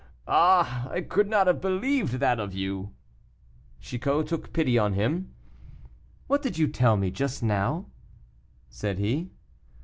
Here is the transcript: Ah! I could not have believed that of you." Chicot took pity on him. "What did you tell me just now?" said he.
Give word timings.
Ah! 0.27 0.89
I 0.89 1.01
could 1.01 1.27
not 1.29 1.45
have 1.45 1.61
believed 1.61 2.13
that 2.13 2.39
of 2.39 2.55
you." 2.55 2.95
Chicot 3.79 4.25
took 4.25 4.51
pity 4.51 4.75
on 4.75 4.93
him. 4.93 5.35
"What 6.25 6.41
did 6.41 6.57
you 6.57 6.67
tell 6.69 6.97
me 6.97 7.11
just 7.11 7.43
now?" 7.43 7.85
said 8.67 8.97
he. 8.97 9.29